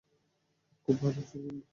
[0.87, 1.65] খুব ভাল, সিম্বা!